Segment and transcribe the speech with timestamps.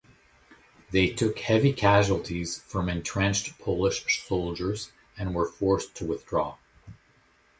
[0.89, 6.57] They took heavy casualties from entrenched Polish soldiers and were forced to withdraw.